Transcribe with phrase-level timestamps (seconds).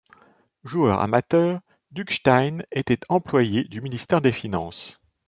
[0.63, 1.59] Joueur amateur,
[1.91, 4.99] Dückstein était employé du ministère des finances.